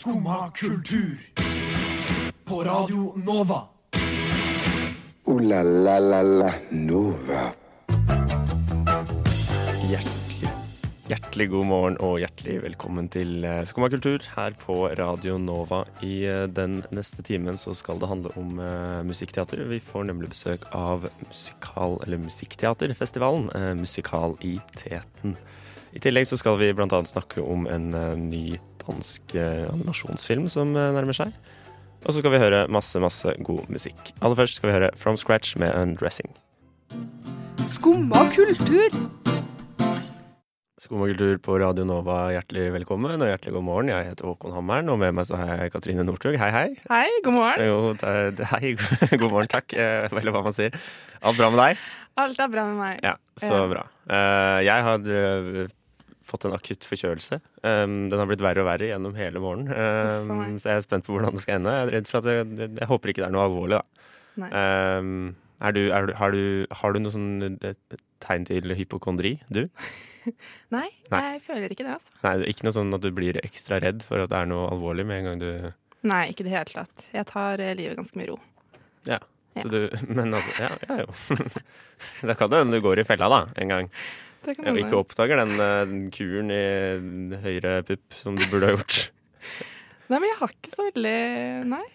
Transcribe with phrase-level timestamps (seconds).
[0.00, 1.18] Skumma kultur.
[2.44, 3.58] På Radio Nova.
[5.24, 7.42] O-la-la-la-la Nova.
[9.90, 10.54] Hjertelig,
[11.10, 15.82] hjertelig god morgen og hjertelig velkommen til eh, Skumma kultur her på Radio Nova.
[16.00, 19.66] I eh, den neste timen så skal det handle om eh, musikkteater.
[19.68, 23.52] Vi får nemlig besøk av musikal, eller Musikkteaterfestivalen,
[23.84, 25.36] Musikal i Teten.
[25.92, 27.04] I tillegg så skal vi bl.a.
[27.04, 28.44] snakke om en eh, ny
[28.82, 31.32] dansk eh, animasjonsfilm som eh, nærmer seg.
[32.00, 34.14] Og så skal vi høre masse, masse god musikk.
[34.24, 36.30] Aller først skal vi høre From Scratch med Undressing.
[37.68, 38.94] Skumma kultur.
[40.80, 43.90] Skumma kultur på Radio Nova, hjertelig velkommen og hjertelig god morgen.
[43.92, 46.38] Jeg heter Håkon Hammeren, og med meg så har jeg Katrine Northug.
[46.40, 46.68] Hei, hei.
[46.88, 47.66] Hei, god morgen.
[47.68, 48.72] Jo, hei,
[49.20, 49.76] god morgen, takk.
[49.76, 50.72] Eller hva man sier.
[51.20, 51.84] Alt bra med deg?
[52.24, 53.04] Alt er bra med meg.
[53.04, 53.84] Ja, så bra.
[54.08, 55.04] Eh, Jeg har
[56.30, 57.40] fått en akutt forkjølelse.
[57.62, 59.74] Um, Den har blitt verre og verre gjennom hele morgenen.
[59.74, 60.58] Um.
[60.62, 61.74] Så jeg er spent på hvordan det skal ende.
[61.76, 64.50] Jeg er redd for at jeg, jeg, Jeg håper ikke det er noe alvorlig, da.
[65.00, 69.66] Um, er du, er har, du, har du noe sånn eh, tegn til hypokondri, du?
[70.74, 71.20] Nei, Nei.
[71.26, 72.14] jeg føler ikke det, altså.
[72.24, 75.04] Nei, ikke noe sånn at du blir ekstra redd for at det er noe alvorlig
[75.08, 75.50] med en gang du
[76.08, 77.10] Nei, ikke i det hele tatt.
[77.12, 78.38] Jeg tar eh, livet ganske med ro.
[79.04, 79.18] Ja.
[79.60, 79.82] Så du,
[80.16, 81.36] men altså, ja, ja jo.
[82.30, 83.90] Da kan det hende du går i fella, da, en gang.
[84.48, 89.00] Og ikke oppdager den, eh, den kuren i høyre pupp som du burde ha gjort.
[90.10, 91.18] Nei, men jeg har ikke så veldig
[91.70, 91.86] Nei.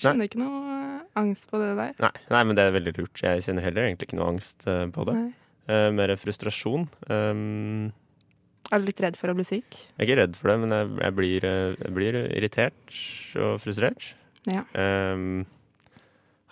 [0.00, 1.92] Kjenner ikke noe eh, angst på det der.
[2.02, 3.20] Nei, nei, men det er veldig lurt.
[3.22, 5.14] Jeg kjenner heller egentlig ikke noe angst eh, på det.
[5.18, 5.28] Nei.
[5.70, 6.88] Eh, mer frustrasjon.
[7.08, 7.92] Um,
[8.72, 9.70] Er du litt redd for å bli syk?
[9.70, 12.98] jeg er ikke redd for det, men jeg, jeg, blir, jeg blir irritert
[13.38, 14.10] og frustrert.
[14.50, 14.64] Ja.
[14.76, 15.44] Um,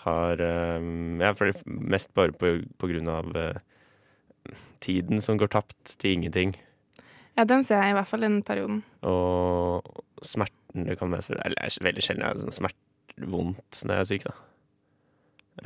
[0.06, 3.60] har um, Jeg er mest bare på, på grunn av eh,
[4.82, 6.54] tiden som går tapt til ingenting.
[7.38, 8.82] Ja, den ser jeg i hvert fall den perioden.
[9.08, 9.86] Og
[10.26, 14.04] smerten det kan medføre Eller det er veldig sjelden jeg har sånn smertevondt når jeg
[14.04, 14.34] er syk, da.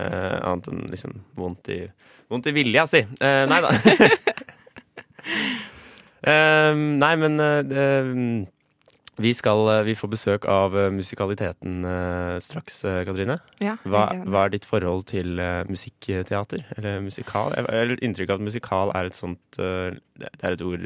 [0.02, 1.80] Eh, annet enn liksom vondt i
[2.26, 3.04] Vondt i vilja, si.
[3.22, 3.70] Eh, nei da.
[6.26, 8.08] Eh, nei, men eh,
[9.16, 13.38] vi skal eh, Vi får besøk av eh, musikaliteten eh, straks, Katrine.
[13.64, 15.38] Ja, Hva, hva er ditt forhold til
[15.70, 16.66] musikkteater?
[16.76, 17.54] Eller musikal?
[17.56, 20.84] Jeg har inntrykk av at musikal er et sånt Det er et ord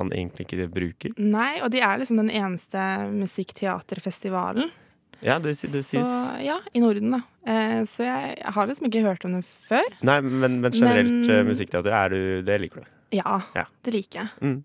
[0.00, 1.12] man egentlig ikke bruker.
[1.20, 2.80] Nei, og de er liksom den eneste
[3.12, 4.70] musikkteaterfestivalen.
[5.20, 6.00] Ja, det, det Så
[6.40, 7.20] ja, i Norden, da.
[7.44, 9.84] Eh, så jeg, har liksom ikke hørt om det før.
[10.06, 12.88] Nei, men, men generelt Men- musikkteater, er du, det liker du?
[13.18, 13.66] Ja, Ja.
[13.84, 14.30] det liker jeg.
[14.40, 14.58] Mm.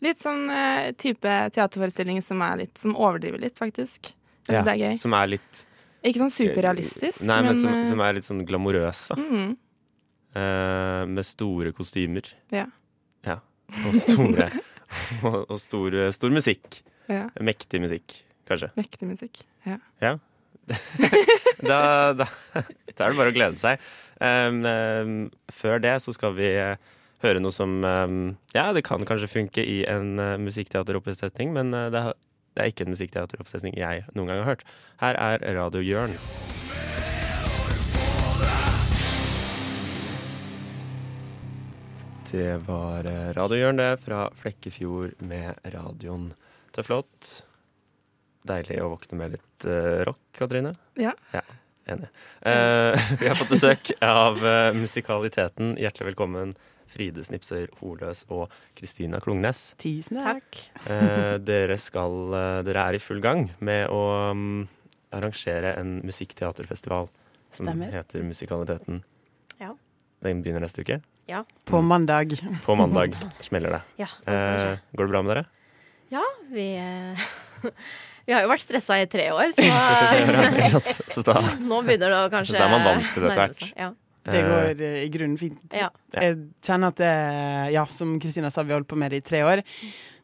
[0.00, 4.12] Ja, litt sånn uh, type teaterforestilling som litt Som overdriver litt, faktisk.
[4.48, 4.94] Jeg syns det er gøy.
[5.00, 5.64] Som er litt
[6.00, 9.18] Ikke sånn superrealistisk, Nei, men, som, eh, som er litt sånn glamorøs, da.
[9.20, 9.50] mm,
[10.30, 12.22] Uh, med store kostymer.
[12.54, 12.68] Ja.
[13.26, 13.40] Ja.
[13.88, 14.44] Og store
[15.26, 16.84] og, og stor, stor musikk.
[17.10, 17.24] ja.
[17.42, 18.14] Mektig musikk,
[18.46, 18.68] kanskje.
[18.78, 19.40] Mektig musikk.
[19.66, 19.80] Ja.
[19.98, 20.12] Ja.
[21.66, 21.80] da,
[22.14, 23.82] da, da er det bare å glede seg.
[24.22, 25.18] Um, um,
[25.50, 26.52] før det så skal vi
[27.24, 28.20] høre noe som um,
[28.56, 32.18] Ja, det kan kanskje funke i en uh, musikkteateroppsetning, men uh, det, har-
[32.56, 34.64] det er ikke en musikkteateroppsetning jeg noen gang har hørt.
[35.02, 36.16] Her er Radio Jørn.
[42.30, 46.28] Det var eh, Radio Jørn, det, fra Flekkefjord med radioen
[46.86, 47.40] flott.
[48.46, 50.70] Deilig å våkne med litt uh, rock, Katrine.
[50.96, 51.10] Ja.
[51.34, 51.42] ja
[51.90, 52.06] Enig.
[52.46, 55.74] Uh, vi har fått besøk av uh, musikaliteten.
[55.82, 56.54] Hjertelig velkommen,
[56.90, 59.74] Fride Snipser Holøs og Kristina Klungnes.
[59.80, 60.58] Tusen Takk.
[60.90, 64.02] Eh, dere, skal, eh, dere er i full gang med å
[64.32, 64.66] um,
[65.14, 67.08] arrangere en musikkteaterfestival
[67.54, 67.94] som Stemmer.
[67.94, 69.00] heter Musikaliteten.
[69.60, 69.72] Ja.
[70.22, 71.00] Den begynner neste uke.
[71.30, 71.44] Ja.
[71.64, 72.34] På mandag.
[72.64, 73.82] På mandag smeller det.
[74.02, 74.34] Ja, det.
[74.34, 75.48] Eh, går det bra med dere?
[76.10, 77.20] ja vi, eh,
[78.26, 79.62] vi har jo vært stressa i tre år, så
[80.72, 83.22] så, så, Så da, nå begynner det å kanskje Så da er man vant til
[83.22, 83.68] det etter hvert.
[83.78, 83.92] Ja.
[84.32, 85.58] Det eh, går eh, i grunnen fint.
[85.76, 85.88] Ja.
[86.14, 87.10] Jeg kjenner at det,
[87.74, 89.62] ja, som Kristina sa, vi har holdt på med det i tre år.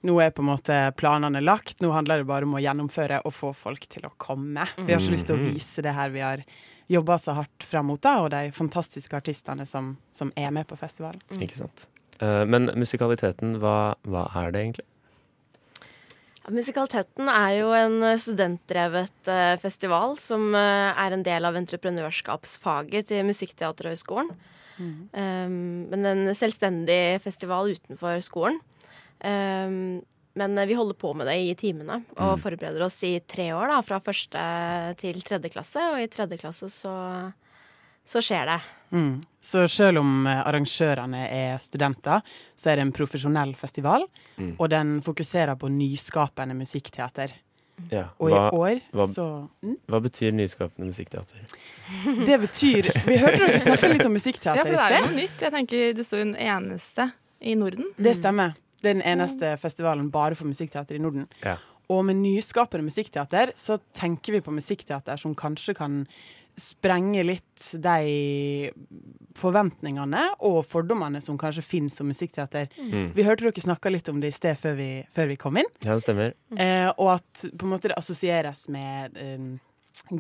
[0.07, 1.81] Nå er på en måte planene lagt.
[1.83, 4.69] Nå handler det bare om å gjennomføre og få folk til å komme.
[4.79, 5.55] Vi har så lyst til å Mhm.
[5.55, 6.45] vise det her vi har
[6.89, 10.77] jobba så hardt fram mot, da, og de fantastiske artistene som, som er med på
[10.79, 11.21] festivalen.
[11.41, 11.87] Ikke sant.
[12.21, 14.87] Eh, men musikaliteten, hva, hva er det egentlig?
[16.53, 23.09] Musikaliteten er jo en eh, studentdrevet eh, festival som eh, er en del av entreprenørskapsfaget
[23.11, 24.31] til Musikkteaterhøgskolen.
[24.77, 28.59] Um, men en selvstendig festival utenfor skolen.
[29.25, 30.05] Um,
[30.37, 32.43] men vi holder på med det i timene og Mm.
[32.43, 34.43] forbereder oss i tre år, da, fra første
[35.01, 35.81] til tredje klasse.
[35.95, 36.93] Og i tredje klasse så,
[38.07, 38.61] så skjer det.
[38.95, 39.15] Mm.
[39.43, 42.23] Så selv om eh, arrangørene er studenter,
[42.55, 44.07] så er det en profesjonell festival.
[44.39, 44.55] Mm.
[44.59, 47.35] Og den fokuserer på nyskapende musikkteater.
[47.91, 48.07] Ja.
[48.23, 49.25] Og Hva, i år hva- så
[49.63, 51.43] mm, hva betyr nyskapende musikkteater?
[52.29, 54.79] Det betyr Vi hørte dere snakke litt om musikkteater i sted.
[54.79, 55.43] Ja, for det er jo noe nytt.
[55.45, 57.11] Jeg tenker Det står jo den eneste
[57.41, 57.91] i Norden.
[58.01, 58.55] Det stemmer.
[58.81, 61.27] Det er den eneste festivalen bare for musikkteater i Norden.
[61.45, 61.59] Ja.
[61.93, 66.01] Og med nyskapende musikkteater så tenker vi på musikkteater som kanskje kan
[66.57, 68.71] sprenge litt de
[69.37, 72.71] forventningene og fordommene som kanskje finnes om musikkteater.
[72.81, 73.11] Mm.
[73.17, 75.69] Vi hørte dere snakke litt om det i sted før vi, før vi kom inn.
[75.85, 76.33] Ja, det stemmer.
[76.57, 79.49] Eh, og at på en måte det assosieres med eh,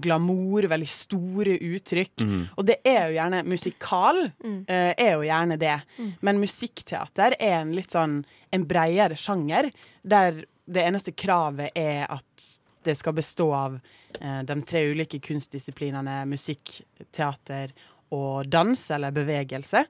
[0.04, 2.20] glamour, veldig store uttrykk.
[2.20, 2.42] Mm.
[2.56, 5.78] Og det er jo gjerne Musikal eh, er jo gjerne det.
[6.26, 8.20] Men musikkteater er en litt sånn
[8.54, 9.72] en bredere sjanger,
[10.02, 12.46] der det eneste kravet er at
[12.86, 13.78] det skal bestå av
[14.20, 16.78] eh, de tre ulike kunstdisiplinene musikk,
[17.14, 17.74] teater
[18.14, 19.84] og dans, eller bevegelse.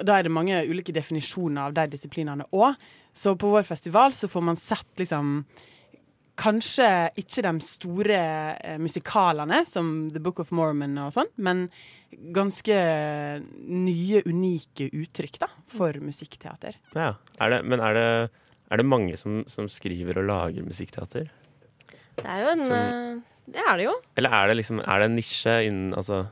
[0.00, 2.78] Da er det mange ulike definisjoner av de disiplinene òg.
[3.12, 5.44] Så på vår festival så får man sett liksom
[6.42, 6.86] Kanskje
[7.20, 8.20] ikke de store
[8.56, 11.66] eh, musikalene, som The Book of Mormon og sånn, men
[12.32, 12.78] ganske
[13.68, 16.78] nye, unike uttrykk da, for musikkteater.
[16.96, 17.12] Ja.
[17.36, 18.08] Er det, men er det,
[18.72, 21.28] er det mange som, som skriver og lager musikkteater?
[22.22, 23.20] Det er jo en Som- eh,
[23.52, 23.94] Det er det jo.
[24.16, 26.22] Eller er det liksom Er det en nisje innen Altså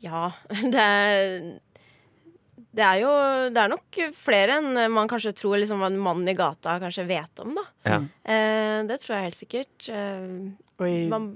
[0.00, 0.30] Ja.
[0.74, 1.58] Det er,
[2.78, 3.12] det er jo
[3.50, 7.40] Det er nok flere enn man kanskje tror liksom en mann i gata kanskje vet
[7.42, 7.64] om, da.
[7.88, 7.98] Ja.
[8.28, 9.88] Eh, det tror jeg helt sikkert.
[9.90, 11.32] Eh, i, man,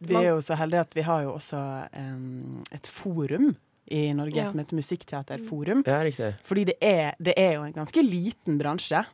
[0.00, 1.60] vi er jo så heldige at vi har jo også
[1.94, 3.52] um, et forum
[3.90, 4.48] i Norge Ja.
[4.50, 5.84] som heter Musikkteaterforum.
[5.86, 6.32] ja, riktig.
[6.44, 9.04] Fordi det er, det er jo en ganske liten bransje.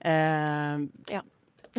[0.00, 0.78] Eh,
[1.14, 1.22] Ja.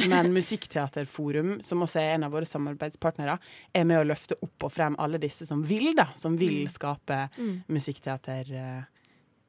[0.07, 3.37] Men Musikkteaterforum, som også er en av våre samarbeidspartnere,
[3.73, 6.09] er med å løfte opp og frem alle disse som vil, da.
[6.15, 7.61] Som vil skape Mm.
[7.67, 8.83] musikkteater uh,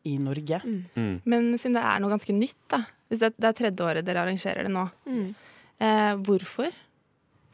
[0.02, 0.60] i Norge.
[0.64, 1.20] Mm.
[1.24, 2.82] Men siden det er noe ganske nytt, da.
[3.10, 5.26] Hvis det, det er tredje året dere arrangerer det nå, mm.
[5.82, 6.70] eh, hvorfor?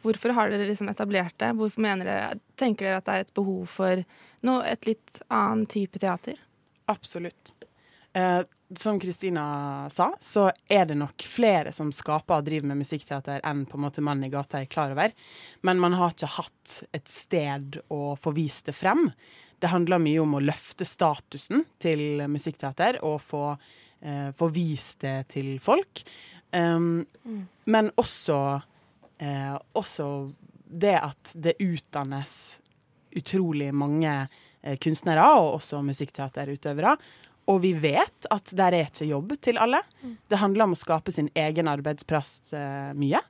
[0.04, 1.48] Hvorfor har dere liksom etablert det?
[1.58, 4.04] Hvorfor mener dere, tenker dere at det er et behov for
[4.46, 6.38] noe, et litt annen type teater?
[6.92, 7.54] Absolutt.
[8.14, 8.42] Eh,
[8.74, 13.64] som Kristina sa, så er det nok flere som skaper og driver med musikkteater enn
[13.68, 15.14] på en måte mannen i gata er klar over.
[15.62, 19.06] Men man har ikke hatt et sted å få vist det frem.
[19.62, 23.44] Det handler mye om å løfte statusen til musikkteater og få,
[24.02, 26.02] eh, få vist det til folk.
[26.52, 27.06] Um,
[27.64, 28.62] Men også,
[29.18, 30.32] eh, også
[30.66, 32.60] det at det utdannes
[33.16, 34.28] utrolig mange
[34.62, 36.96] eh, kunstnere og også musikkteaterutøvere.
[37.46, 39.82] Og vi vet at der er ikke jobb til alle.
[40.28, 43.20] Det handler om å skape sin egen arbeidsplass eh, mye.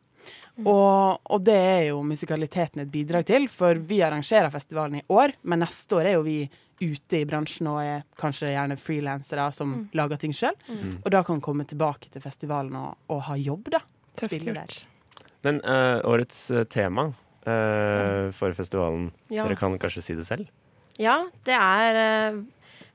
[0.64, 5.34] Og, og det er jo musikaliteten et bidrag til, for vi arrangerer festivalen i år,
[5.44, 6.38] men neste år er jo vi
[6.80, 10.56] ute i bransjen og er kanskje gjerne frilansere som lager ting sjøl.
[11.02, 13.82] Og da kan komme tilbake til festivalen og, og ha jobb, da.
[14.20, 14.74] Spille der.
[15.44, 19.44] Men uh, årets eh, tema uh, for festivalen, Ja.
[19.44, 20.48] dere kan kanskje si det selv?
[20.96, 22.38] ja, det er eh,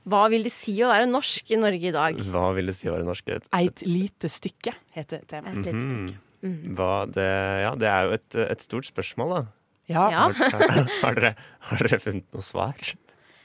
[0.08, 2.16] Hva vil det si å være norsk i Norge i dag?
[2.32, 3.28] Hva vil det si å være norsk?
[3.36, 5.58] Et, Eit lite stykke heter temaet.
[5.60, 6.08] Et lite Mhm.
[6.08, 6.18] stykke.
[6.42, 6.74] Mhm.
[6.74, 7.28] Hva det,
[7.62, 9.42] ja, det er jo et, et stort spørsmål, da.
[9.92, 10.08] Ja.
[10.10, 10.24] Ja.
[10.32, 11.34] Har, har, dere,
[11.68, 12.74] har dere funnet noe svar?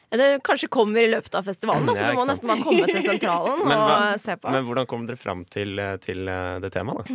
[0.10, 2.32] Det kanskje kommer i løpet av festivalen, da, så du må sant.
[2.42, 4.50] nesten bare komme til sentralen Men og hva- se på.
[4.56, 7.14] Men hvordan kom dere fram til, til eh, det temaet, da?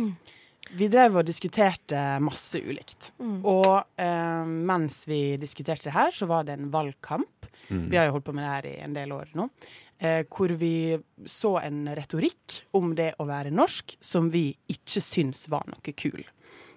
[0.73, 3.11] Vi drev og diskuterte masse ulikt.
[3.21, 3.39] Mm.
[3.45, 7.49] Og eh, mens vi diskuterte det her, så var det en valgkamp.
[7.69, 7.87] Mm.
[7.91, 9.47] Vi har jo holdt på med det her i en del år nå.
[10.03, 10.97] Eh, hvor vi
[11.29, 16.23] så en retorikk om det å være norsk som vi ikke syns var noe kul.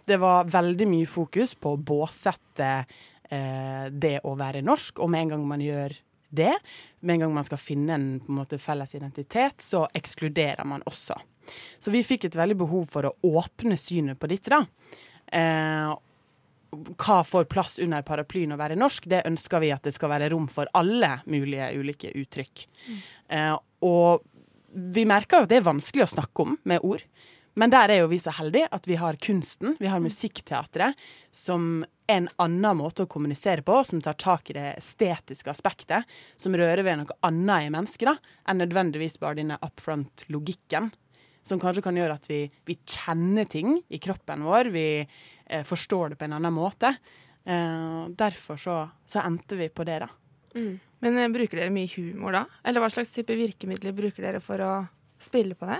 [0.06, 5.24] Det var veldig mye fokus på å båsette eh, det å være norsk, og med
[5.24, 5.96] en gang man gjør
[6.36, 6.52] det,
[7.00, 10.84] med en gang man skal finne en, på en måte, felles identitet, så ekskluderer man
[10.86, 11.16] også.
[11.78, 14.64] Så vi fikk et veldig behov for å åpne synet på dette, da.
[15.32, 15.94] Eh,
[16.76, 20.30] hva får plass under paraplyen å være norsk, det ønsker vi at det skal være
[20.32, 22.66] rom for alle mulige ulike uttrykk.
[23.32, 23.54] Eh,
[23.86, 24.26] og
[24.76, 27.04] vi merker jo at det er vanskelig å snakke om med ord.
[27.56, 30.98] Men der er jo vi så heldige at vi har kunsten, vi har musikkteatret,
[31.32, 36.04] som er en annen måte å kommunisere på, som tar tak i det estetiske aspektet,
[36.36, 38.14] som rører ved noe annet i mennesket da,
[38.46, 40.92] enn nødvendigvis bare denne upfront-logikken.
[41.46, 46.12] Som kanskje kan gjøre at vi, vi kjenner ting i kroppen vår, vi eh, forstår
[46.12, 46.90] det på en annen måte.
[47.46, 50.10] Eh, derfor så, så endte vi på det, da.
[51.04, 52.46] Men eh, bruker dere mye humor da?
[52.66, 54.72] Eller hva slags type virkemidler bruker dere for å
[55.22, 55.78] spille på det?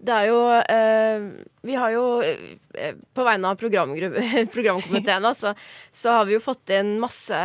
[0.00, 1.24] Det er jo eh,
[1.66, 3.58] Vi har jo eh, På vegne av
[4.54, 7.36] programkomiteen altså, så, så har vi jo fått inn masse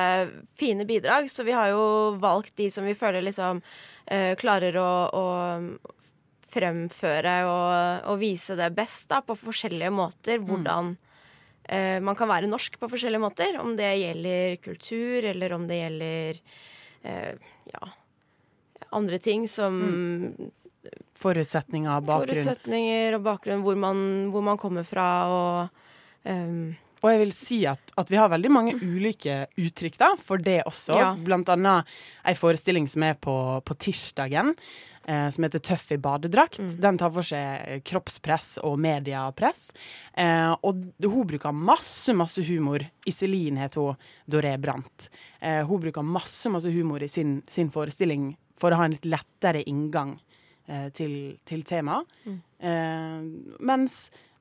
[0.58, 1.28] fine bidrag.
[1.32, 3.60] Så vi har jo valgt de som vi føler liksom
[4.08, 5.26] eh, klarer å, å
[6.52, 10.44] fremføre og, og vise det best da, på forskjellige måter.
[10.46, 13.60] Hvordan uh, man kan være norsk på forskjellige måter.
[13.62, 16.42] Om det gjelder kultur, eller om det gjelder
[17.08, 17.90] uh, ja,
[18.96, 19.82] andre ting som
[21.18, 22.36] Forutsetninger, og bakgrunn.
[22.36, 27.58] forutsetninger og bakgrunn, hvor man, hvor man kommer fra og um, Og jeg vil si
[27.70, 30.98] at, at vi har veldig mange ulike uttrykk da, for det også.
[30.98, 31.10] Ja.
[31.18, 31.90] Blant annet
[32.26, 33.36] ei forestilling som er på,
[33.66, 34.56] på tirsdagen,
[35.08, 36.60] eh, som heter Tøff i badedrakt.
[36.82, 39.70] Den tar for seg kroppspress og mediepress.
[40.18, 42.86] Eh, og hun bruker masse, masse humor.
[43.08, 45.10] Iselin heter hun, Doré Brandt.
[45.40, 49.10] Eh, hun bruker masse, masse humor i sin, sin forestilling for å ha en litt
[49.10, 50.16] lettere inngang
[50.68, 52.08] eh, til, til temaet.
[52.26, 53.26] Eh,
[53.66, 54.35] mens Eh,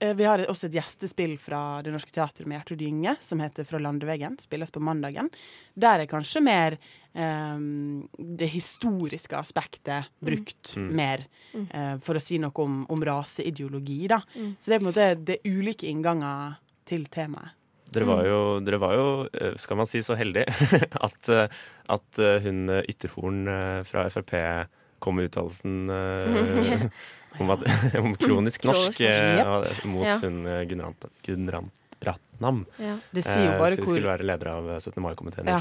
[0.00, 3.80] Vi har også et gjestespill fra Det Norske Teatret med Gjertrud Gynge, som heter Fra
[3.82, 4.38] landeveggen.
[4.40, 5.28] Spilles på mandagen.
[5.76, 6.78] Der er kanskje mer
[7.12, 14.22] um, det historiske aspektet brukt mer, uh, for å si noe om, om raseideologi, da.
[14.56, 16.56] Så det er på en måte det er ulike innganger
[16.88, 17.56] til temaet.
[17.90, 20.46] Dere var jo, dere var jo eh, skal man si, så heldige
[21.06, 24.36] at, eh, at eh, hun eh, Ytterhorn eh, fra Frp
[25.02, 26.86] kom med uttalelsen eh,
[27.38, 27.62] om, at,
[28.02, 30.16] om kronisk norsk Kronisk norsk, eh, mot Ja.
[30.24, 31.46] hun eh, Gunn Ran- Gunn
[32.02, 32.64] Ratnam.
[32.80, 32.96] ja.
[33.12, 35.02] Det sier jo eh, bare hvor skulle være leder av 17.
[35.04, 35.48] mai-komiteen.
[35.52, 35.60] Ja.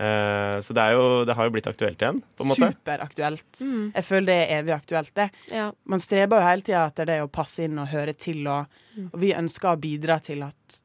[0.00, 2.70] Eh, så det, er jo, det har jo blitt aktuelt igjen, på en måte.
[2.72, 3.60] superaktuelt.
[3.60, 5.26] Mm, Jeg føler det er evig aktuelt, det.
[5.52, 5.66] ja.
[5.84, 8.80] Man streber jo hele tida etter det å passe inn og høre til, og,
[9.10, 10.80] og vi ønsker å bidra til at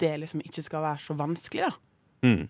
[0.00, 1.74] det liksom ikke skal være så vanskelig, da.
[2.24, 2.46] Mm.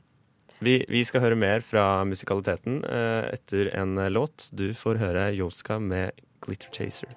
[0.64, 4.46] Vi, vi skal høre mer fra musikaliteten eh, etter en eh, låt.
[4.54, 6.14] Du får høre Joska med
[6.44, 7.14] 'Glitter Chaser'.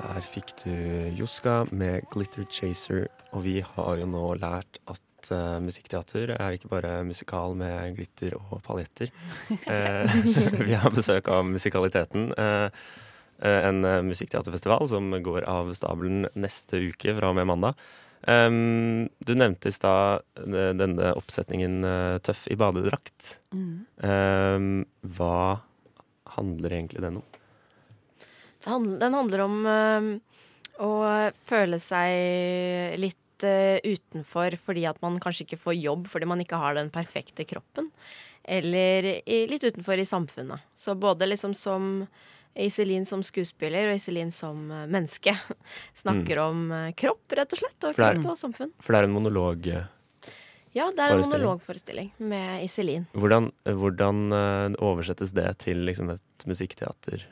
[0.00, 0.72] Der fikk du
[1.14, 6.72] Joska med 'Glitter Chaser', og vi har jo nå lært at uh, musikkteater er ikke
[6.72, 9.12] bare musikal med glitter og paljetter.
[9.68, 10.10] Uh,
[10.68, 12.68] vi har besøk av Musikaliteten, eh,
[13.40, 17.88] en eh, musikkteaterfestival som går av stabelen neste uke fra og med mandag.
[18.20, 23.38] Um, du nevnte i stad eh, denne oppsetningen eh, 'Tøff i badedrakt'.
[23.56, 25.62] Um, hva
[26.36, 27.28] handler egentlig den om?
[29.00, 30.08] Den handler om øhm,
[30.84, 30.90] å
[31.48, 36.76] føle seg litt utenfor fordi at man kanskje ikke får jobb fordi man ikke har
[36.76, 37.88] den perfekte kroppen.
[38.44, 40.60] Eller litt utenfor i samfunnet.
[40.76, 42.04] Så både liksom som
[42.56, 45.36] Iselin som skuespiller og Iselin som øh, menneske
[46.02, 47.78] snakker om øh, kropp, rett og slett.
[47.84, 48.22] Og Mm.
[48.22, 48.72] Kropp og samfunn.
[48.80, 49.66] For det er en monolog.
[49.66, 49.84] eh,
[50.72, 51.30] Ja, det er en Forestilling.
[51.32, 53.06] monologforestilling med Iselin.
[53.12, 57.24] Hvordan, hvordan eh, oversettes det til liksom et musikkteater?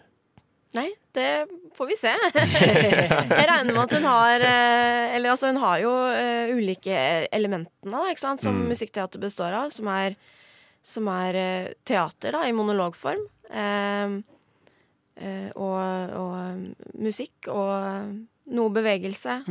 [0.75, 1.47] Nei, det
[1.79, 2.11] får vi se.
[2.35, 6.99] Jeg regner med at hun har eh, Eller altså, hun har jo eh, ulike
[7.33, 8.69] elementene da, som Mm.
[8.69, 10.17] musikkteater består av, som er,
[10.85, 13.23] som er eh, teater da, i monologform.
[13.51, 14.19] Eh, eh,
[15.55, 16.63] og, og eh,
[17.03, 19.43] musikk og noe bevegelse.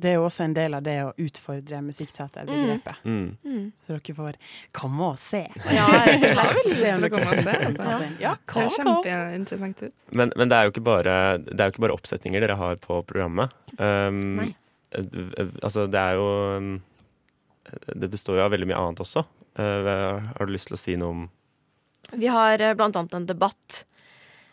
[0.00, 3.02] Det er jo også en del av det å utfordre musikkteaterbegrepet.
[3.04, 3.66] Mm.
[3.84, 4.38] Så dere får
[4.76, 5.42] komme og se.
[5.68, 6.68] Ja, rett og slett.
[6.80, 8.08] Se om dere komme og synes se, det.
[8.22, 8.88] Ja, kom, høres kom.
[9.04, 9.96] kjempeinteressant ut.
[10.16, 12.80] Men, men det er jo ikke bare Det er jo ikke bare oppsetninger dere har
[12.80, 13.52] på programmet.
[13.76, 14.48] Um, Nei.
[14.96, 15.04] eh,
[15.36, 16.80] eh, Altså, det er jo
[17.92, 19.26] Det består jo av veldig mye annet også.
[19.60, 21.22] Uh, har du lyst til å si noe om
[22.16, 23.82] Vi har eh, blant annet en debatt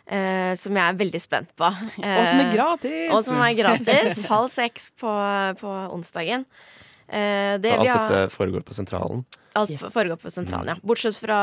[0.08, 1.68] eh, som jeg er veldig spent på.
[2.18, 3.12] Og som er Eh, gratis!
[3.14, 4.24] Og som er gratis.
[4.32, 5.12] Halv seks på,
[5.62, 6.46] på onsdagen.
[7.08, 9.26] Eh, det, Alt vi har, dette foregår på Sentralen.
[9.58, 9.88] alt Yes.
[9.94, 10.76] foregår på sentralen, ja.
[10.86, 11.38] Bortsett fra,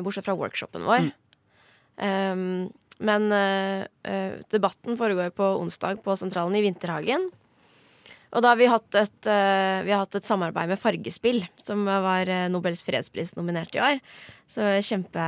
[0.00, 1.10] bortsett fra workshopen vår.
[2.00, 2.70] Um,
[3.02, 7.28] men eh, eh, debatten foregår på onsdag på Sentralen i Vinterhagen.
[8.32, 11.84] Og da har vi hatt et, eh, vi har hatt et samarbeid med Fargespill, som
[11.84, 14.00] var eh, Nobels fredspris nominert i år.
[14.48, 15.26] Så jeg er kjempe,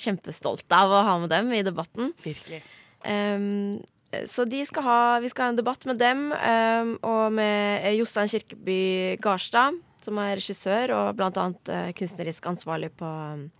[0.00, 2.14] kjempestolt av å ha med dem i debatten.
[2.24, 2.62] Virkelig.
[3.04, 3.80] Um,
[4.26, 7.94] så de skal ha, vi skal ha en debatt med dem um, og med eh,
[8.00, 8.80] Jostein Kirkeby
[9.22, 13.08] Garstad, som er regissør og blant annet kunstnerisk ansvarlig på,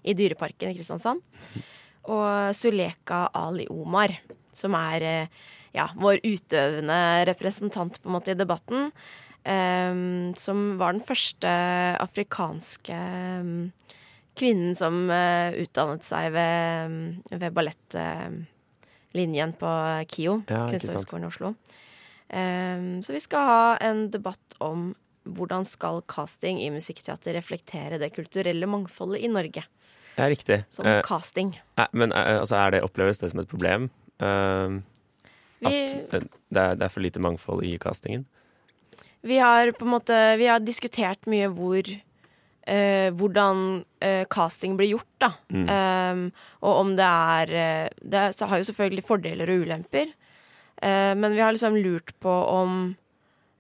[0.08, 1.20] i Dyreparken i Kristiansand.
[2.08, 4.14] Og Suleka Ali Omar,
[4.56, 5.42] som er eh,
[5.76, 8.90] ja, vår utøvende representant på en måte i debatten.
[9.40, 11.48] Um, som var den første
[11.96, 12.92] afrikanske
[13.40, 13.72] um,
[14.36, 19.70] kvinnen som uh, utdannet seg ved, um, ved ballettlinjen på
[20.12, 20.66] KIO, Ja.
[20.68, 21.54] Kunsthøgskolen i Oslo.
[22.30, 24.92] Um, så vi skal ha en debatt om
[25.24, 29.64] hvordan skal casting i musikkteater reflektere det kulturelle mangfoldet i Norge.
[30.16, 30.64] Ja, riktig.
[30.70, 31.56] Som uh, casting.
[31.78, 33.90] eh, men eh, altså, er det, oppleves det som et problem?
[34.20, 34.84] At
[35.60, 35.72] Vi,
[36.08, 38.24] at det er, det er for lite mangfold i castingen?
[39.20, 44.94] vi har på en måte Vi har diskutert mye hvor eh, hvordan eh, casting blir
[44.94, 45.32] gjort, da.
[45.52, 45.66] Mm.
[45.68, 46.22] Um,
[46.64, 50.14] og om det er eh, Det har jo selvfølgelig fordeler og ulemper.
[50.80, 52.94] Eh, men vi har liksom lurt på om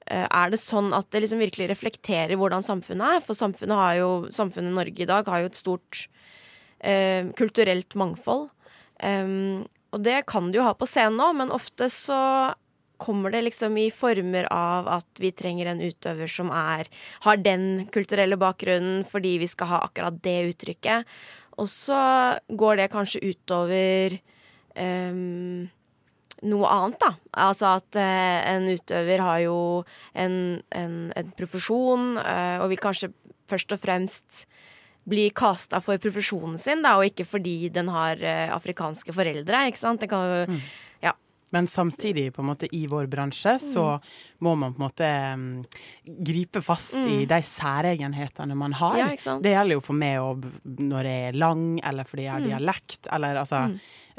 [0.06, 3.24] eh, Er det sånn at det liksom virkelig reflekterer hvordan samfunnet er?
[3.24, 6.06] For samfunnet, har jo, samfunnet i Norge i dag har jo et stort
[6.80, 8.48] eh, kulturelt mangfold.
[9.00, 12.20] Um, og det kan du jo ha på scenen òg, men ofte så
[13.00, 16.88] kommer det liksom i former av at vi trenger en utøver som er,
[17.24, 21.08] har den kulturelle bakgrunnen fordi vi skal ha akkurat det uttrykket.
[21.60, 22.00] Og så
[22.48, 24.18] går det kanskje utover
[24.76, 25.68] um,
[26.40, 27.10] noe annet, da.
[27.48, 29.58] Altså at uh, en utøver har jo
[30.12, 30.34] en,
[30.76, 33.12] en, en profesjon, uh, og vil kanskje
[33.50, 34.44] først og fremst
[35.10, 39.66] bli casta for profesjonen sin, da, og ikke fordi den har eh, afrikanske foreldre.
[39.68, 40.04] ikke sant?
[40.04, 40.60] Det kan jo
[41.50, 43.84] Men samtidig, på en måte, i vår bransje, så
[44.38, 45.64] må man på en måte um,
[46.06, 48.98] gripe fast i de særegenhetene man har.
[49.00, 49.38] Ja?
[49.42, 50.46] Det gjelder jo for meg òg
[50.78, 53.64] når jeg er lang, eller fordi jeg har dialekt, eller altså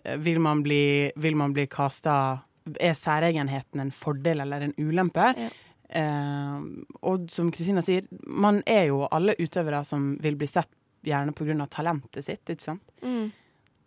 [0.03, 2.41] eh, Vil man bli, vil man bli casta
[2.79, 5.31] Er særegenheten en fordel eller en ulempe?
[5.37, 5.49] Ja.
[5.91, 10.69] Uh, og som Kristina sier, man er jo alle utøvere som vil bli sett
[11.05, 12.83] gjerne av talentet sitt, ikke sant?
[13.03, 13.29] mm.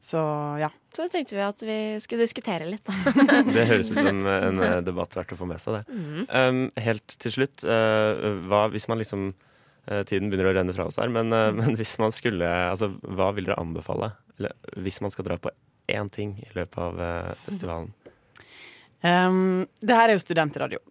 [0.05, 0.21] Så
[0.61, 0.69] ja.
[0.93, 2.93] Så da tenkte vi at vi skulle diskutere litt, da.
[3.57, 6.27] Det høres ut som en eh, debatt verdt å få med seg, det.
[6.29, 10.91] Um, helt til slutt, uh, hva hvis man liksom uh, Tiden begynner å renne fra
[10.91, 14.13] oss her, men, uh, men hvis man skulle Altså, hva vil dere anbefale?
[14.37, 15.55] Eller hvis man skal dra på
[15.89, 17.01] én ting i løpet av
[17.47, 17.95] festivalen?
[19.01, 20.85] Um, det her er jo studentradio.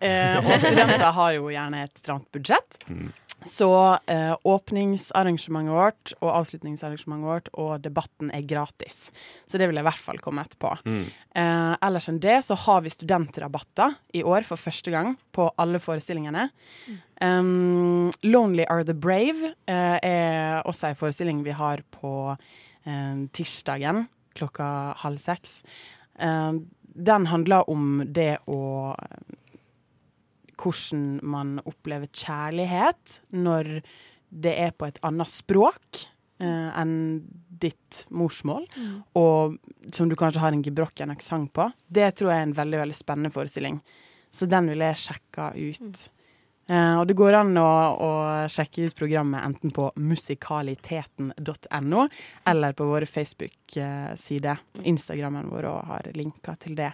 [0.00, 2.78] Eh, og studenter har jo gjerne et stramt budsjett.
[2.88, 3.10] Mm.
[3.46, 3.70] Så
[4.10, 9.08] eh, åpningsarrangementet vårt og avslutningsarrangementet vårt og debatten er gratis.
[9.48, 10.74] Så det vil jeg i hvert fall komme etterpå.
[10.84, 11.06] Mm.
[11.40, 15.80] Eh, ellers enn det så har vi studentrabatter i år for første gang på alle
[15.80, 16.50] forestillingene.
[17.20, 24.06] Um, Lonely Are The Brave eh, er også en forestilling vi har på eh, tirsdagen
[24.36, 24.68] klokka
[25.00, 25.60] halv seks.
[26.20, 26.52] Eh,
[27.00, 28.60] den handler om det å
[30.60, 33.80] hvordan man opplever kjærlighet når
[34.30, 36.04] det er på et annet språk
[36.42, 36.94] eh, enn
[37.60, 38.64] ditt morsmål,
[39.18, 39.58] og
[39.92, 41.66] som du kanskje har en gebrokken aksent på.
[41.88, 43.80] Det tror jeg er en veldig veldig spennende forestilling.
[44.32, 46.04] Så den vil jeg sjekke ut.
[46.70, 48.10] Eh, og det går an å, å
[48.52, 52.06] sjekke ut programmet enten på musikaliteten.no
[52.52, 54.62] eller på våre Facebook-sider.
[54.86, 56.92] Instagrammen vår har linker til det.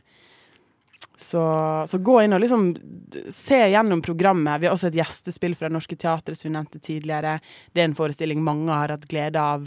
[1.16, 1.42] Så,
[1.88, 2.66] så gå inn og liksom
[3.32, 4.60] se gjennom programmet.
[4.60, 7.38] Vi har også et gjestespill fra Norske Teatret som vi nevnte tidligere.
[7.72, 9.64] Det er en forestilling mange har hatt glede av.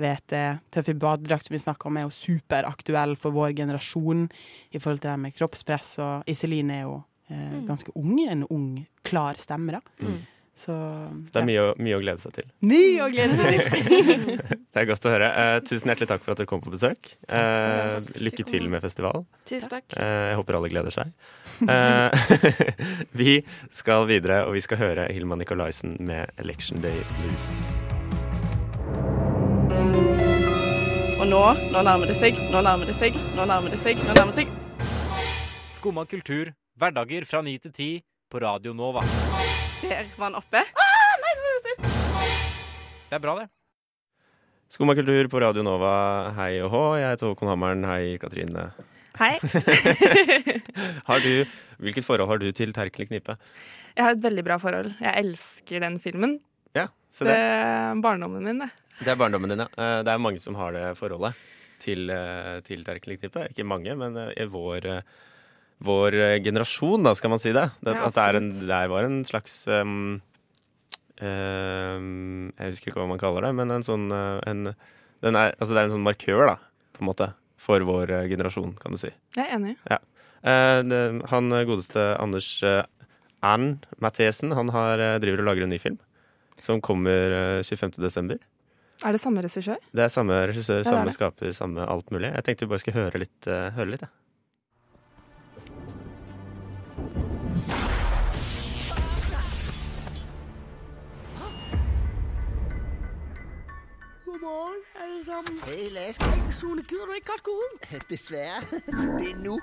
[0.00, 0.58] Vet jeg.
[0.72, 4.26] Tøff i badedrakt, som vi snakka om, er jo superaktuell for vår generasjon
[4.70, 5.94] i forhold til det med kroppspress.
[6.04, 6.98] Og Iselin er jo
[7.32, 8.14] eh, ganske ung.
[8.24, 8.68] En ung,
[9.04, 10.04] klar stemme, da.
[10.04, 10.20] Mm.
[10.60, 12.48] Så Så det er mye, mye å glede seg til.
[12.68, 13.46] mye å glede seg
[13.88, 14.40] til.
[14.70, 15.28] Det er godt å høre.
[15.40, 17.08] Eh, tusen hjertelig takk for at dere kom på besøk.
[17.32, 19.24] Eh, lykke til med festival.
[19.48, 19.96] Tusen takk.
[19.96, 21.10] Eh, jeg håper alle gleder seg.
[21.64, 22.10] Eh,
[23.20, 23.38] vi
[23.74, 27.80] skal videre, og vi skal høre Hilma Nikolaisen med 'Election Day Blues'.
[31.20, 31.42] Og nå,
[31.72, 34.44] nå nærmer det seg, nå nærmer det seg, nå nærmer det seg, nå nærmer det
[34.44, 34.54] seg.
[35.76, 37.90] Skumma kultur, hverdager fra 9 til 10
[38.30, 39.02] på Radio Nova.
[39.80, 40.60] Der var han oppe.
[40.60, 41.32] Ah, nei,
[43.10, 43.48] Det er bra, det.
[44.70, 45.92] Skumma kultur på Radio Nova,
[46.36, 46.82] hei og hå.
[47.00, 47.82] Jeg heter Håkon Hammeren.
[47.88, 48.68] Hei, Katrine.
[49.18, 49.32] Hei.
[51.08, 51.32] Har du,
[51.82, 53.34] hvilket forhold har du til Terkel i Knipe?
[53.96, 54.92] Jeg har et veldig bra forhold.
[55.02, 56.36] Jeg elsker den filmen.
[56.78, 57.40] Ja, se Det det.
[57.40, 58.70] er barndommen min, det.
[59.00, 59.68] Det er barndommen din, ja.
[59.74, 61.34] Eh, Det er mange som har det forholdet
[61.82, 63.48] til, eh, til Terkel i Knipe.
[63.50, 64.86] Ikke mange, men eh, i vår,
[65.84, 67.66] vår eh, generasjon, da, skal man si det.
[67.80, 70.20] det Ja, at det, en, det var en slags um,
[71.20, 74.74] um, Jeg husker ikke hva man kaller det, men en sånn uh, en,
[75.24, 76.56] den er, altså Det er en sånn markør, da,
[76.96, 79.10] på en måte, for vår eh, generasjon, kan du si.
[79.36, 79.74] Jeg er enig.
[79.90, 81.00] Eh, det,
[81.32, 82.82] han eh, godeste Anders uh,
[83.44, 85.98] Ann Mathesen, han har, eh, driver og lager en ny film.
[86.60, 88.00] Som kommer uh, 25.
[88.00, 88.40] desember.
[89.04, 89.80] Er det samme regissør?
[89.96, 92.28] Det er samme regissør, samme skaper, samme alt mulig.
[92.34, 93.38] Jeg tenkte vi bare skulle høre litt.
[93.48, 94.12] Uh, høre litt jeg.
[105.02, 105.60] Alle sammen.
[105.66, 106.24] Hey, Laske.
[106.24, 106.82] Hej, Sune.
[106.82, 107.78] Gider du ikke godt gå ud?
[108.10, 108.60] Desværre.
[109.20, 109.60] Det er nu.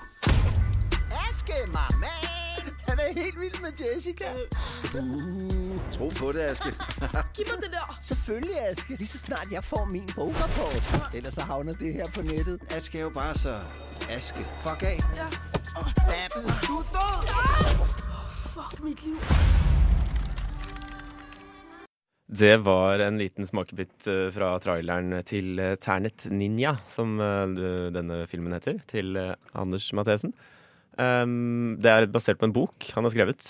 [1.28, 2.12] Aske, mamma.
[2.88, 4.32] Han er helt vild med Jessica.
[4.94, 6.68] Uh, tro på det, Aske.
[7.36, 7.98] Giv mig det der.
[8.00, 8.96] Selvfølgelig, Aske.
[8.96, 10.82] Lige så snart jeg får min bograpport.
[11.14, 12.60] Ellers så havner det her på nettet.
[12.70, 13.60] Aske er jo bare så...
[14.10, 14.38] Aske.
[14.38, 14.98] Fuck af.
[15.16, 15.26] Ja.
[16.08, 17.28] Natten, du er død!
[18.54, 19.18] Fuck mitt liv.
[22.28, 28.22] Det var en liten smakebit eh, fra traileren til eh, Ternet Ninja, som eh, denne
[28.28, 29.16] filmen heter, til
[29.56, 30.34] Anders Mathesen.
[30.98, 33.44] Um, det er basert på en bok han har skrevet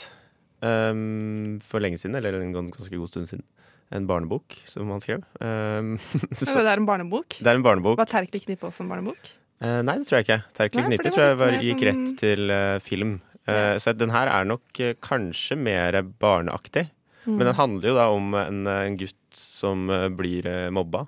[0.61, 3.43] um, for lenge siden, eller en ganske god stund siden.
[3.91, 5.25] En barnebok som han skrev.
[5.41, 5.95] Um,
[6.37, 7.38] Så det er en barnebok?
[7.41, 7.97] det er en barnebok.
[7.99, 9.31] Var Terkelig knippe også en barnebok?
[9.64, 10.38] Uh, nei, det tror jeg ikke.
[10.61, 13.17] Terkelig Nei, Knippe tror jeg var, gikk sånn- rett til uh, film.
[13.49, 16.85] Eh, Så den her er nok kanskje mer barneaktig.
[17.26, 17.37] Mm.
[17.37, 21.07] Men den handler jo da om en, en gutt som eh, blir eh, mobba.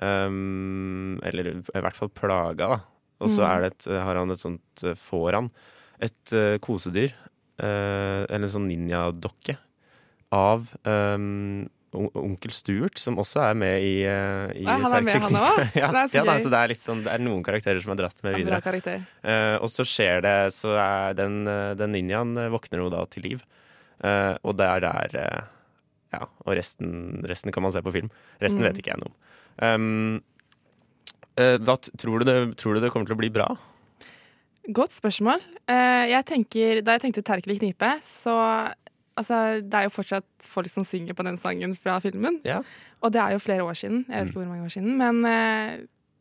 [0.00, 2.78] Um, eller i hvert fall plaga, da.
[3.20, 3.72] Og så Mm.
[3.92, 5.50] eh, har han et sånt Får han
[6.00, 7.12] et uh, kosedyr,
[7.60, 9.58] uh, eller en sånn ninjadokke,
[10.32, 15.20] av um, onkel Stuart, som også er med i, uh, i Ja, han er med,
[15.20, 15.58] han òg?
[15.82, 17.92] ja, Det er så ja, da, så det er sånn Det er noen karakterer som
[17.92, 18.62] er dratt med videre.
[19.20, 19.58] Uh.
[19.60, 21.42] Og så skjer det, så er den,
[21.76, 23.44] den ninjaen våkner jo da til liv.
[24.04, 25.48] Eh, og det er der uh,
[26.12, 28.08] Ja, og resten, resten kan man se på film.
[28.42, 28.66] Resten Mm.
[28.68, 29.16] vet ikke jeg noe om.
[29.62, 30.22] Um,
[31.38, 33.46] uh, hva tror, du det, tror du det kommer til å bli bra?
[34.70, 35.40] Godt spørsmål.
[35.66, 38.34] Jeg tenker, da jeg tenkte Terkelig knipe, så
[39.16, 42.40] altså, Det er jo fortsatt folk som synger på den sangen fra filmen.
[42.44, 42.60] Ja.
[43.02, 44.04] Og det er jo flere år siden.
[44.08, 44.96] Jeg vet ikke hvor mange år siden.
[45.00, 45.22] Men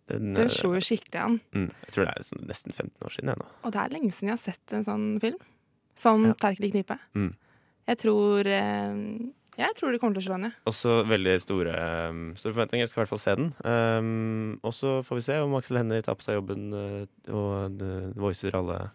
[0.09, 1.35] Den, den slo jo skikkelig an.
[1.53, 3.29] mm, jeg tror det er sånn nesten 15 år siden.
[3.29, 3.45] Jeg, nå.
[3.67, 5.37] Og det er lenge siden jeg har sett en sånn film.
[5.99, 6.33] Som Ja.
[6.47, 6.97] Terkelig knipe.
[7.13, 7.33] Mm.
[7.89, 8.99] Jeg tror eh,
[9.59, 10.53] Jeg tror det kommer til å slå an, ja.
[10.69, 11.73] Også veldig store,
[12.13, 12.85] um, store forventninger.
[12.85, 13.49] Jeg skal i hvert fall se den.
[13.65, 16.69] Um, og så får vi se om Aksel Hennie tar på seg jobben
[17.33, 17.83] og
[18.21, 18.85] voicer alle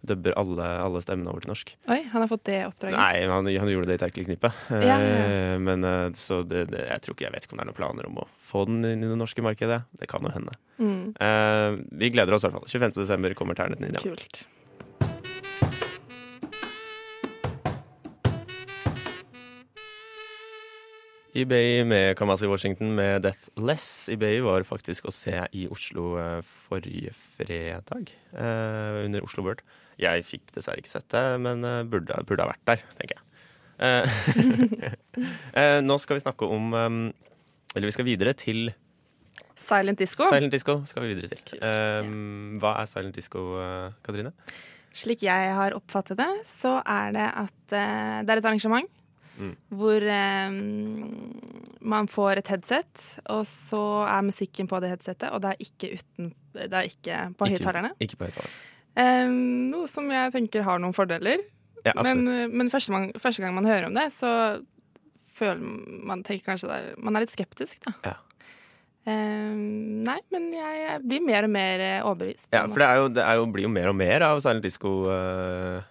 [0.00, 1.72] Dubber alle, alle stemmene over til norsk.
[1.92, 2.96] Oi, han har fått det oppdraget.
[2.96, 4.50] Nei, han, han gjorde det i Terkelig knippe.
[4.72, 5.58] Eh, Ja, ja.
[5.60, 7.76] Men eh, så det, det, jeg tror ikke jeg vet ikke om det er noen
[7.76, 9.82] planer om å få den inn i det norske markedet.
[10.00, 10.56] Det kan jo hende.
[10.80, 11.02] Mm.
[11.20, 12.70] Uh, vi gleder oss i hvert fall.
[12.72, 12.96] 25.
[13.02, 14.00] desember kommer Ternet Ninja.
[14.00, 14.40] Kult.
[21.30, 24.08] eBay med Kamasi Washington med Deathless.
[24.10, 29.62] eBay var faktisk å se i Oslo eh, forrige fredag, eh, under Oslo Bird.
[30.00, 33.24] Jeg fikk dessverre ikke sett det, men eh, burde, burde ha vært der, tenker jeg.
[33.78, 34.18] Eh,
[35.62, 38.72] eh, nå skal vi snakke om Eller vi skal videre til
[39.54, 40.26] Silent Disco.
[40.28, 40.80] Silent Disco.
[40.88, 41.62] skal vi videre til.
[42.58, 43.54] Hva er Silent Disco,
[44.02, 44.34] Katrine?
[44.90, 48.90] Slik jeg har oppfattet det, så er det at det er et arrangement
[49.40, 49.52] Mm.
[49.72, 50.56] hvor eh,
[51.80, 55.94] man får et headset, og så er musikken på det headsetet, og det er ikke
[55.96, 57.90] uten Det er ikke på Ikke- høyttalerne.
[58.02, 58.50] Ikke på høyttaler.
[59.00, 59.28] Eh,
[59.70, 61.38] noe som jeg tenker har noen fordeler.
[61.86, 62.52] Ja, men absolutt.
[62.60, 64.32] men første, man, første gang man hører om det, så
[65.38, 65.62] føler
[66.04, 67.94] man tenker kanskje det er, Man er litt skeptisk, da.
[68.04, 68.16] Ja.
[69.08, 72.50] Eh, nei, men jeg, jeg blir mer og mer eh, overbevist.
[72.52, 74.66] Ja, for det, er jo, det er jo, blir jo mer og mer av Silent
[74.66, 75.89] Disco, eh, eh,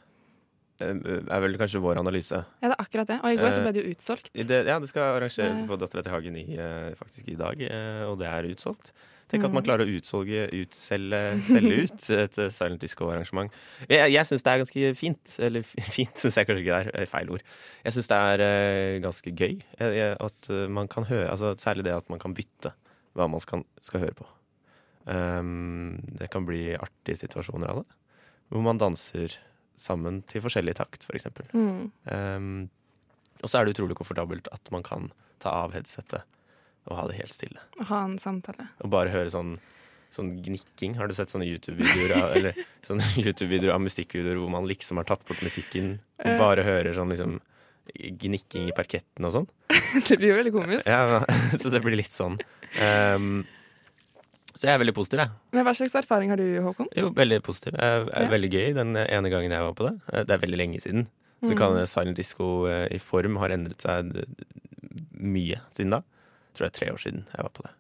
[0.82, 2.40] er vel kanskje vår analyse.
[2.62, 3.20] Ja, det er akkurat det.
[3.24, 4.32] Og i går så Eh, ble det jo utsolgt.
[4.34, 8.04] Det, ja, det skal arrangeres på Dattera til Hagen i, eh, faktisk i dag, eh,
[8.10, 8.92] og det er utsolgt.
[9.30, 9.54] Tenk at Mm.
[9.60, 13.52] man klarer å utsolge, utselge, selge ut et eh, Silent Disco-arrangement.
[13.88, 15.36] Jeg, jeg syns det er ganske fint.
[15.40, 15.62] Eller
[15.98, 17.44] fint syns jeg kanskje ikke det er, feil ord.
[17.86, 21.86] Jeg syns det er eh, ganske gøy eh, at eh, man kan høre altså, Særlig
[21.86, 22.74] det at man kan bytte
[23.14, 24.26] hva man skal, skal høre på.
[25.06, 27.94] Um, det kan bli artige situasjoner av det.
[28.50, 29.38] Hvor man danser
[29.80, 31.08] sammen til forskjellig takt, f.eks.
[31.08, 31.50] For eksempel.
[31.56, 31.90] Mm.
[32.12, 32.70] Um,
[33.40, 36.26] og så er det utrolig komfortabelt at man kan ta av headsetet
[36.90, 37.62] og ha det helt stille.
[37.80, 38.70] Og ha en samtale.
[38.84, 39.58] Og bare høre sånn,
[40.14, 40.98] sånn gnikking.
[40.98, 42.50] Har du sett sånne YouTube-videoer av,
[43.24, 47.38] YouTube-videoer av musikkvideoer hvor man liksom har tatt bort musikken og bare hører sånn liksom
[47.94, 49.48] gnikking i parketten og sånn?
[50.10, 50.90] det blir jo veldig komisk.
[50.90, 51.22] Ja,
[51.62, 52.40] så det blir litt sånn.
[52.82, 53.46] Um,
[54.56, 55.30] så jeg er veldig positiv, jeg.
[55.54, 56.88] Men hva slags erfaring har du, Håkon?
[56.98, 57.74] Jo, veldig positiv.
[57.78, 58.30] Jeg er, Ja.
[58.30, 59.96] veldig gøy den ene gangen jeg var på det.
[60.14, 61.08] Eh, Det er veldig lenge siden.
[61.44, 61.78] Så kan Mm.
[61.78, 64.12] kan Silent Disco eh, i form har endret seg
[65.20, 66.00] mye siden da.
[66.02, 67.72] Jeg tror det er tre år siden jeg var på det.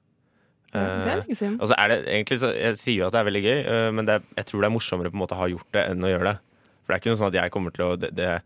[0.69, 1.55] Ja, det er Eh, lenge siden.
[1.57, 3.91] Uh, altså er det egentlig så, Jeg sier jo at det er veldig gøy, uh,
[3.91, 5.83] men det er, jeg tror det er morsommere på en måte å ha gjort det
[5.89, 6.37] enn å gjøre det.
[6.85, 8.41] For det er ikke noe sånn at jeg kommer til å det, det,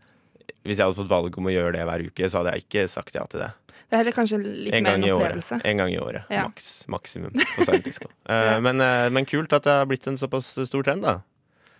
[0.64, 2.88] Hvis jeg hadde fått valg om å gjøre det hver uke, så hadde jeg ikke
[2.88, 3.50] sagt ja til det.
[3.88, 5.60] Det er heller kanskje litt En mer en opplevelse.
[5.64, 6.30] En gang i året.
[6.32, 6.46] Ja.
[6.48, 8.10] Maks, maksimum på Disco.
[8.34, 11.18] Eh, men, eh, men kult at det har blitt en såpass stor trend, da.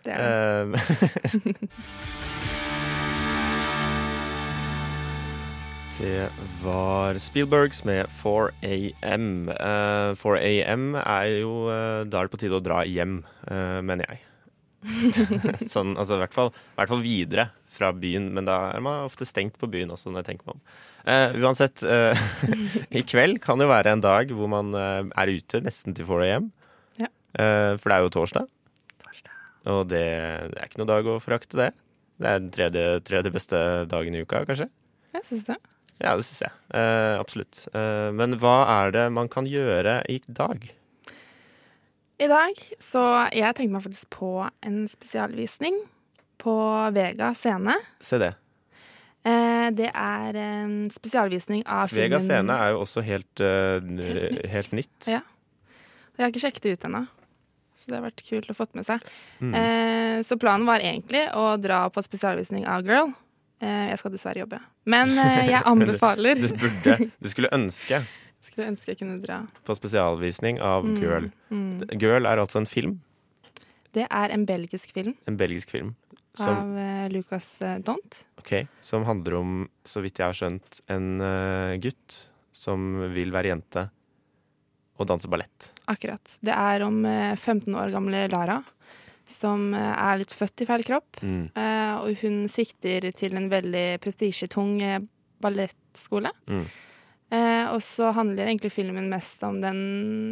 [0.04, 0.84] Det er det.
[1.32, 1.72] Eh,
[5.94, 6.28] Det
[6.62, 9.46] var Spielbergs med 4AM.
[9.46, 14.10] Uh, 4AM er jo uh, Da er det på tide å dra hjem, uh, mener
[14.10, 14.24] jeg.
[15.74, 19.06] sånn, altså i hvert fall, i hvert fall videre fra byen, men da er man
[19.06, 20.64] ofte stengt på byen også, når jeg tenker meg om.
[21.04, 22.16] Eh, uansett, uh,
[22.98, 26.48] i kveld kan jo være en dag hvor man uh, er ute nesten til 4AM.
[27.00, 27.10] Ja.
[27.36, 28.48] Eh, for det er jo torsdag.
[29.64, 30.04] Og det,
[30.52, 31.70] det er ikke noe dag å forakte, det.
[32.20, 34.68] Det er den tredje, tredje beste dagen i uka, kanskje.
[35.16, 35.56] Jeg syns det.
[36.02, 36.52] Ja, det syns jeg.
[37.16, 37.62] Absolutt.
[37.72, 40.68] Men hva er det man kan gjøre i dag?
[42.20, 45.80] I dag så Jeg tenkte meg faktisk på en spesialvisning
[46.44, 46.54] på
[46.94, 47.80] Vega scene.
[48.04, 48.34] Se det.
[49.24, 53.88] Eh, det er en spesialvisning av filmen Vega Scene er jo også helt, eh, Helt
[53.88, 54.46] nytt.
[54.52, 55.06] helt nytt.
[55.08, 55.20] Ja.
[56.18, 57.06] Jeg har ikke sjekket det ut ennå,
[57.76, 59.00] så det har vært kult å få med seg.
[59.40, 59.54] Mm.
[59.54, 63.14] Eh, så planen var egentlig å dra på spesialvisning av Girl.
[63.64, 64.60] Eh, jeg skal dessverre jobbe.
[64.84, 68.02] Men eh, jeg anbefaler Du burde Du skulle ønske
[68.44, 69.38] Skulle ønske jeg kunne dra.
[69.64, 71.30] på spesialvisning av Mm, Girl.
[71.50, 71.98] mm.
[71.98, 73.00] Girl er altså en film.
[73.94, 75.94] Det er en belgisk film En belgisk film.
[76.34, 78.24] Som, av eh, Lucas eh, Dont.
[78.40, 79.52] ok, som handler om,
[79.86, 82.16] så vidt jeg har skjønt, en eh, gutt
[82.54, 83.84] som vil være jente
[84.98, 85.68] og danse ballett.
[85.90, 86.36] Akkurat.
[86.42, 88.60] Det er om eh, 15 år gamle Lara,
[89.26, 91.22] som er litt født i feil kropp.
[91.24, 91.46] Mm.
[92.04, 94.74] Og hun sikter til en veldig prestisjetung
[95.40, 96.28] ballettskole.
[96.44, 96.66] Mm.
[97.72, 99.80] Og så handler egentlig filmen mest om den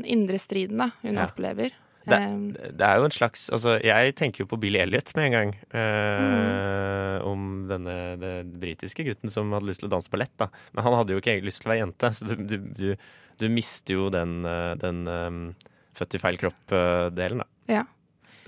[0.05, 1.25] indre striden da, hun Ja.
[1.25, 1.73] opplever.
[2.07, 5.29] Det, Eh, det er jo en slags Altså, jeg tenker jo på Billy Elliot med
[5.29, 5.53] en gang.
[5.71, 7.27] Eh, Mm.
[7.29, 10.33] Om denne det britiske gutten som hadde lyst til å danse ballett.
[10.41, 12.57] da Men han hadde jo ikke egentlig lyst til å være jente, så du, du,
[12.59, 12.97] du,
[13.39, 15.55] du mister jo den, eh, den um,
[15.95, 17.47] født i feil kropp-delen, da.
[17.71, 17.85] Ja.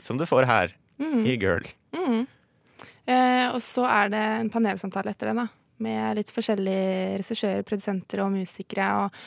[0.03, 1.69] Som du får her, mm, i Girl.
[1.95, 2.27] mm.
[3.07, 5.49] Eh, og så er det en panelsamtale etter den, da.
[5.85, 8.87] Med litt forskjellige regissører, produsenter og musikere.
[9.05, 9.19] Og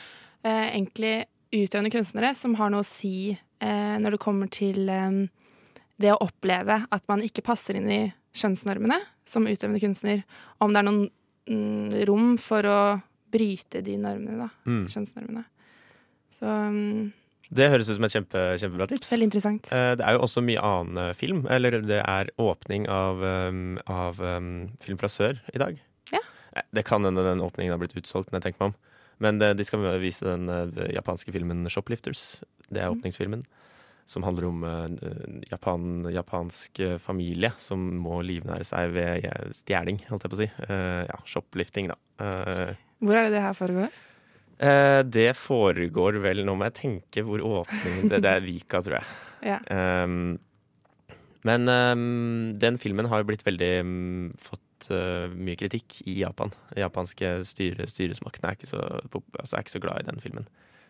[0.42, 1.12] eh, egentlig
[1.54, 5.20] utøvende kunstnere som har noe å si eh, når det kommer til eh,
[5.98, 8.00] det å oppleve at man ikke passer inn i
[8.38, 10.22] kjønnsnormene som utøvende kunstner.
[10.62, 11.06] Om det er noen
[11.50, 12.80] mm, rom for å
[13.32, 14.50] bryte de normene, da.
[14.68, 14.84] Mm.
[14.92, 15.42] Kjønnsnormene.
[16.38, 17.10] Så um,
[17.50, 19.10] Det høres ut som et kjempe, kjempebra tips.
[19.12, 19.68] veldig interessant.
[19.74, 21.42] Eh, Det er jo også mye annen eh, film.
[21.50, 24.20] Eller det er åpning av, um, av
[24.84, 25.80] Film fra sør i dag.
[26.14, 26.22] Ja.
[26.54, 28.78] Eh, Det kan hende den åpningen har blitt utsolgt, når jeg tenker meg om.
[29.20, 32.42] Men de skal vise den eh, japanske filmen 'Shoplifters'.
[32.70, 32.98] Det er Mm.
[33.00, 33.44] åpningsfilmen.
[34.08, 39.98] Som handler om en Japan, japansk eh, familie som må livnære seg ved eh, stjeling,
[40.08, 40.50] holdt jeg på å si.
[40.68, 41.96] Eh, ja, shoplifting, da.
[42.20, 43.90] Eh, Hvor er det det her foregår?
[44.60, 48.96] Eh, det foregår vel Nå må jeg tenke hvor åpningen Det, det er Vika, tror
[48.98, 49.04] jeg.
[49.42, 49.58] Ja.
[50.04, 50.38] Um,
[51.44, 54.60] men um, den filmen har blitt veldig um, fått
[54.94, 56.52] eh, mye kritikk i Japan.
[56.78, 60.46] Japanske styre, styresmaktene er ikke, så, altså er ikke så glad i den filmen.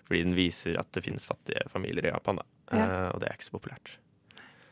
[0.09, 2.47] Fordi den viser at det finnes fattige familier i Japan, da.
[2.69, 2.85] Ja.
[2.85, 3.97] uh, og det er ikke så populært.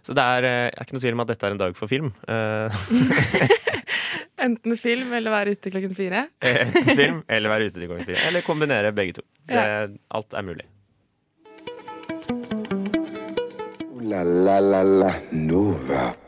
[0.07, 1.91] Så det er, eh, er ikke noe tvil om at dette er en dag for
[1.91, 2.13] film.
[2.31, 2.77] Eh,
[4.47, 6.27] Enten film eller være ute klokken fire.
[6.45, 8.23] enten film eller være ute til klokken fire.
[8.29, 9.27] Eller kombinere begge to.
[9.49, 10.69] Det, alt er mulig.
[14.07, 16.26] La la la la Nova.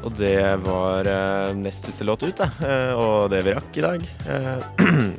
[0.00, 2.48] Og det var uh, nest siste låt ut, da.
[2.60, 4.04] Uh, og det vi rakk i dag.
[4.24, 4.62] Uh,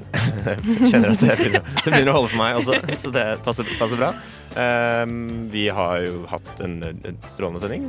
[0.90, 4.02] kjenner at det begynner, det begynner å holde for meg også, så det passer, passer
[4.02, 4.12] bra.
[4.56, 5.06] Uh,
[5.54, 7.88] vi har jo hatt en, en strålende sending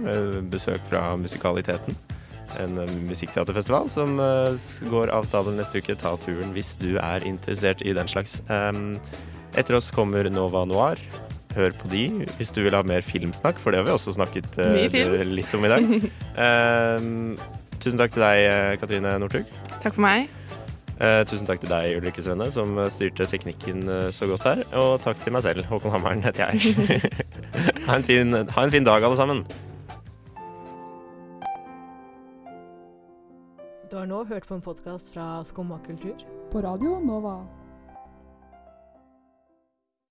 [0.52, 1.96] besøk fra Musikaliteten.
[2.60, 2.76] En
[3.08, 4.18] musikkteaterfestival som
[4.90, 5.96] går av stabelen neste uke.
[5.96, 8.42] Ta turen hvis du er interessert i den slags.
[8.52, 8.98] Um,
[9.56, 11.00] etter oss kommer Nova Noir.
[11.52, 12.02] Hør på de
[12.38, 15.66] hvis du vil ha mer filmsnakk, for det har vi også snakket uh, litt om
[15.66, 15.90] i dag.
[16.38, 17.48] uh,
[17.82, 19.48] tusen takk til deg, eh, Katrine Northug.
[19.82, 20.30] Takk for meg.
[21.00, 23.82] Uh, tusen takk til deg, Ulrikke Svenne, som styrte teknikken
[24.14, 24.62] så godt her.
[24.78, 25.66] Og takk til meg selv.
[25.66, 27.10] Håkon Hammeren heter jeg.
[27.88, 29.42] ha, en fin, ha en fin dag, alle sammen.
[33.90, 36.22] Du har nå hørt på en podkast fra Skumma kultur.
[36.54, 37.61] På Radio Nova.